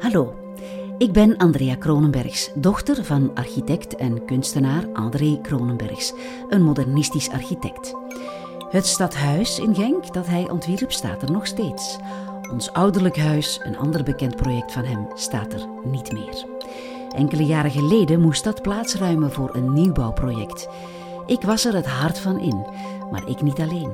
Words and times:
Hallo, 0.00 0.34
ik 0.98 1.12
ben 1.12 1.36
Andrea 1.36 1.76
Kronenbergs, 1.76 2.50
dochter 2.54 3.04
van 3.04 3.30
architect 3.34 3.96
en 3.96 4.24
kunstenaar 4.24 4.86
André 4.92 5.38
Kronenbergs, 5.42 6.12
een 6.48 6.62
modernistisch 6.62 7.30
architect. 7.30 7.94
Het 8.70 8.86
stadhuis 8.86 9.58
in 9.58 9.74
Genk 9.74 10.12
dat 10.14 10.26
hij 10.26 10.50
ontwierp 10.50 10.92
staat 10.92 11.22
er 11.22 11.30
nog 11.30 11.46
steeds. 11.46 11.98
Ons 12.52 12.72
ouderlijk 12.72 13.16
huis, 13.16 13.60
een 13.64 13.76
ander 13.76 14.02
bekend 14.02 14.36
project 14.36 14.72
van 14.72 14.84
hem, 14.84 15.06
staat 15.14 15.52
er 15.52 15.66
niet 15.84 16.12
meer. 16.12 16.46
Enkele 17.16 17.44
jaren 17.44 17.70
geleden 17.70 18.20
moest 18.20 18.44
dat 18.44 18.62
plaatsruimen 18.62 19.32
voor 19.32 19.54
een 19.54 19.72
nieuwbouwproject. 19.72 20.68
Ik 21.26 21.42
was 21.42 21.64
er 21.64 21.74
het 21.74 21.86
hart 21.86 22.18
van 22.18 22.38
in, 22.38 22.66
maar 23.10 23.28
ik 23.28 23.42
niet 23.42 23.60
alleen. 23.60 23.92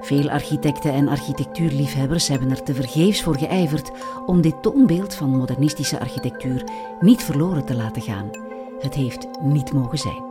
Veel 0.00 0.30
architecten 0.30 0.92
en 0.92 1.08
architectuurliefhebbers 1.08 2.28
hebben 2.28 2.50
er 2.50 2.62
tevergeefs 2.62 3.22
voor 3.22 3.38
geijverd 3.38 3.90
om 4.26 4.40
dit 4.40 4.62
toonbeeld 4.62 5.14
van 5.14 5.36
modernistische 5.36 6.00
architectuur 6.00 6.64
niet 7.00 7.22
verloren 7.22 7.64
te 7.64 7.74
laten 7.74 8.02
gaan. 8.02 8.30
Het 8.78 8.94
heeft 8.94 9.28
niet 9.40 9.72
mogen 9.72 9.98
zijn. 9.98 10.28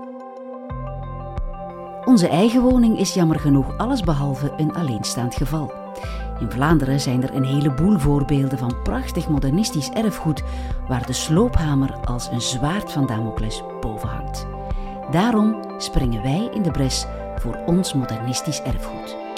Onze 2.06 2.28
eigen 2.28 2.62
woning 2.62 3.00
is 3.00 3.14
jammer 3.14 3.40
genoeg 3.40 3.78
allesbehalve 3.78 4.54
een 4.58 4.74
alleenstaand 4.74 5.36
geval. 5.36 5.72
In 6.40 6.52
Vlaanderen 6.52 7.00
zijn 7.00 7.24
er 7.24 7.36
een 7.36 7.46
heleboel 7.46 8.00
voorbeelden 8.00 8.58
van 8.58 8.82
prachtig 8.84 9.28
modernistisch 9.28 9.90
erfgoed 9.90 10.44
waar 10.88 11.06
de 11.06 11.14
sloophamer 11.14 11.94
als 12.04 12.28
een 12.32 12.42
zwaard 12.42 12.92
van 12.92 13.06
Damocles 13.06 13.64
boven 13.82 14.10
hangt. 14.10 14.48
Daarom 15.12 15.64
springen 15.78 16.22
wij 16.22 16.50
in 16.54 16.62
de 16.62 16.72
bres 16.72 17.06
voor 17.36 17.60
ons 17.66 17.94
modernistisch 17.94 18.62
erfgoed. 18.62 19.29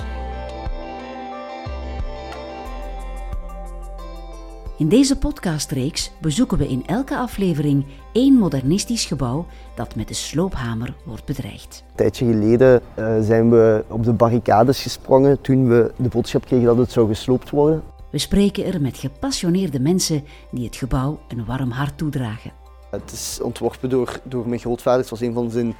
In 4.81 4.89
deze 4.89 5.17
podcastreeks 5.17 6.11
bezoeken 6.21 6.57
we 6.57 6.67
in 6.67 6.83
elke 6.85 7.17
aflevering 7.17 7.85
één 8.13 8.33
modernistisch 8.33 9.05
gebouw 9.05 9.45
dat 9.75 9.95
met 9.95 10.07
de 10.07 10.13
sloophamer 10.13 10.95
wordt 11.05 11.25
bedreigd. 11.25 11.83
Een 11.89 11.95
tijdje 11.95 12.25
geleden 12.25 12.81
uh, 12.99 13.19
zijn 13.21 13.49
we 13.49 13.83
op 13.87 14.03
de 14.03 14.13
barricades 14.13 14.81
gesprongen 14.81 15.41
toen 15.41 15.67
we 15.67 15.91
de 15.95 16.09
boodschap 16.09 16.45
kregen 16.45 16.65
dat 16.65 16.77
het 16.77 16.91
zou 16.91 17.07
gesloopt 17.07 17.49
worden. 17.49 17.83
We 18.09 18.17
spreken 18.17 18.65
er 18.65 18.81
met 18.81 18.97
gepassioneerde 18.97 19.79
mensen 19.79 20.23
die 20.51 20.65
het 20.65 20.75
gebouw 20.75 21.19
een 21.27 21.45
warm 21.45 21.71
hart 21.71 21.97
toedragen. 21.97 22.51
Het 22.89 23.11
is 23.11 23.39
ontworpen 23.41 23.89
door, 23.89 24.19
door 24.23 24.47
mijn 24.47 24.59
grootvader. 24.59 24.99
Het 24.99 25.09
was 25.09 25.21
een 25.21 25.33
van 25.33 25.51
zijn 25.51 25.75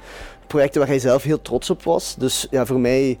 projecten 0.46 0.80
waar 0.80 0.88
hij 0.88 0.98
zelf 0.98 1.22
heel 1.22 1.42
trots 1.42 1.70
op 1.70 1.82
was. 1.82 2.14
Dus 2.18 2.46
ja, 2.50 2.66
voor 2.66 2.80
mij, 2.80 3.18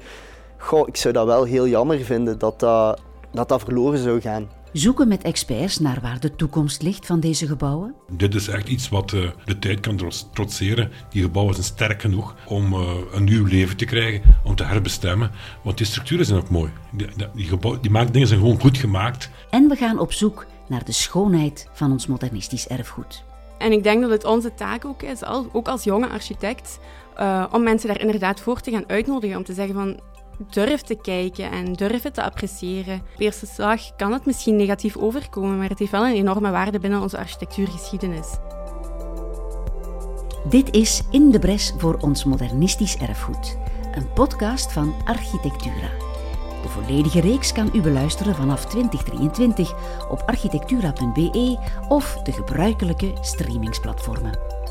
goh, 0.56 0.88
ik 0.88 0.96
zou 0.96 1.14
dat 1.14 1.26
wel 1.26 1.44
heel 1.44 1.68
jammer 1.68 1.98
vinden 2.00 2.38
dat 2.38 2.60
dat, 2.60 3.00
dat, 3.30 3.48
dat 3.48 3.60
verloren 3.60 3.98
zou 3.98 4.20
gaan 4.20 4.60
zoeken 4.72 5.08
met 5.08 5.22
experts 5.22 5.78
naar 5.78 5.98
waar 6.02 6.20
de 6.20 6.34
toekomst 6.34 6.82
ligt 6.82 7.06
van 7.06 7.20
deze 7.20 7.46
gebouwen? 7.46 7.94
Dit 8.10 8.34
is 8.34 8.48
echt 8.48 8.68
iets 8.68 8.88
wat 8.88 9.12
uh, 9.12 9.30
de 9.44 9.58
tijd 9.58 9.80
kan 9.80 10.00
trotseren. 10.32 10.90
Die 11.10 11.22
gebouwen 11.22 11.54
zijn 11.54 11.66
sterk 11.66 12.00
genoeg 12.00 12.34
om 12.46 12.72
uh, 12.72 12.90
een 13.12 13.24
nieuw 13.24 13.44
leven 13.44 13.76
te 13.76 13.84
krijgen, 13.84 14.22
om 14.44 14.54
te 14.54 14.64
herbestemmen. 14.64 15.30
Want 15.62 15.76
die 15.76 15.86
structuren 15.86 16.26
zijn 16.26 16.38
ook 16.38 16.50
mooi. 16.50 16.70
Die, 16.92 17.06
die, 17.34 17.46
gebouw, 17.46 17.80
die 17.80 17.90
maak, 17.90 18.12
dingen 18.12 18.28
zijn 18.28 18.40
gewoon 18.40 18.60
goed 18.60 18.78
gemaakt. 18.78 19.30
En 19.50 19.68
we 19.68 19.76
gaan 19.76 19.98
op 19.98 20.12
zoek 20.12 20.46
naar 20.68 20.84
de 20.84 20.92
schoonheid 20.92 21.68
van 21.72 21.90
ons 21.90 22.06
modernistisch 22.06 22.66
erfgoed. 22.66 23.24
En 23.58 23.72
ik 23.72 23.82
denk 23.82 24.00
dat 24.00 24.10
het 24.10 24.24
onze 24.24 24.54
taak 24.54 24.84
ook 24.84 25.02
is, 25.02 25.24
ook 25.52 25.68
als 25.68 25.84
jonge 25.84 26.08
architect, 26.08 26.78
uh, 27.20 27.44
om 27.50 27.62
mensen 27.62 27.88
daar 27.88 28.00
inderdaad 28.00 28.40
voor 28.40 28.60
te 28.60 28.70
gaan 28.70 28.88
uitnodigen. 28.88 29.36
Om 29.36 29.44
te 29.44 29.52
zeggen 29.52 29.74
van, 29.74 30.00
durf 30.50 30.80
te 30.80 30.94
kijken 30.94 31.50
en 31.50 31.72
durf 31.72 32.02
het 32.02 32.14
te 32.14 32.22
appreciëren. 32.22 32.94
Op 33.14 33.20
eerste 33.20 33.46
slag 33.46 33.96
kan 33.96 34.12
het 34.12 34.26
misschien 34.26 34.56
negatief 34.56 34.96
overkomen, 34.96 35.58
maar 35.58 35.68
het 35.68 35.78
heeft 35.78 35.90
wel 35.90 36.06
een 36.06 36.14
enorme 36.14 36.50
waarde 36.50 36.78
binnen 36.78 37.00
onze 37.00 37.18
architectuurgeschiedenis. 37.18 38.28
Dit 40.48 40.74
is 40.74 41.02
In 41.10 41.30
de 41.30 41.38
Bres 41.38 41.72
voor 41.78 41.96
ons 42.00 42.24
modernistisch 42.24 42.96
erfgoed, 42.96 43.56
een 43.94 44.12
podcast 44.12 44.72
van 44.72 44.94
Architectura. 45.04 45.90
De 46.62 46.68
volledige 46.68 47.20
reeks 47.20 47.52
kan 47.52 47.70
u 47.72 47.80
beluisteren 47.80 48.34
vanaf 48.34 48.66
2023 48.66 49.74
op 50.10 50.22
architectura.be 50.26 51.58
of 51.88 52.20
de 52.22 52.32
gebruikelijke 52.32 53.12
streamingsplatformen. 53.20 54.61